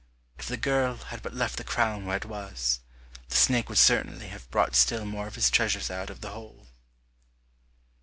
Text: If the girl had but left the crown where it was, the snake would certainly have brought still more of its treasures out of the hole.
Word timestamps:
If 0.39 0.47
the 0.47 0.57
girl 0.57 0.95
had 0.97 1.21
but 1.21 1.35
left 1.35 1.57
the 1.57 1.63
crown 1.63 2.05
where 2.07 2.17
it 2.17 2.25
was, 2.25 2.79
the 3.29 3.35
snake 3.35 3.69
would 3.69 3.77
certainly 3.77 4.29
have 4.29 4.49
brought 4.49 4.73
still 4.75 5.05
more 5.05 5.27
of 5.27 5.37
its 5.37 5.51
treasures 5.51 5.91
out 5.91 6.09
of 6.09 6.21
the 6.21 6.31
hole. 6.31 6.65